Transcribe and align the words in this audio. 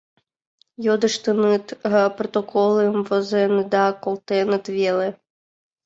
Йодыштыныт, 0.85 1.65
протоколым 2.17 2.95
возеныт 3.07 3.67
да 3.73 3.83
колтеныт 4.03 4.65
веле. 4.77 5.07